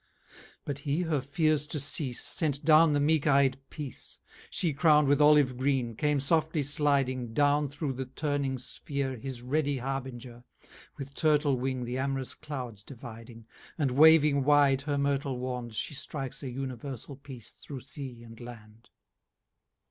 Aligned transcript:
III 0.01 0.33
But 0.65 0.77
he 0.79 1.01
her 1.03 1.21
fears 1.21 1.67
to 1.67 1.79
cease, 1.79 2.23
Sent 2.23 2.65
down 2.65 2.93
the 2.93 2.99
meek 2.99 3.25
eyd 3.27 3.57
Peace, 3.69 4.17
She 4.49 4.73
crown'd 4.73 5.07
with 5.07 5.21
Olive 5.21 5.57
green, 5.57 5.95
came 5.95 6.19
softly 6.19 6.63
sliding 6.63 7.35
Down 7.35 7.69
through 7.69 7.93
the 7.93 8.07
turning 8.07 8.57
sphear 8.57 9.15
His 9.15 9.43
ready 9.43 9.77
Harbinger, 9.77 10.43
With 10.97 11.13
Turtle 11.13 11.55
wing 11.59 11.85
the 11.85 11.99
amorous 11.99 12.33
clouds 12.33 12.81
dividing, 12.83 13.41
50 13.73 13.73
And 13.77 13.91
waving 13.91 14.43
wide 14.43 14.81
her 14.81 14.97
mirtle 14.97 15.37
wand, 15.37 15.75
She 15.75 15.93
strikes 15.93 16.41
a 16.41 16.49
universall 16.49 17.17
Peace 17.17 17.51
through 17.51 17.81
Sea 17.81 18.23
and 18.23 18.39
Land. 18.39 18.89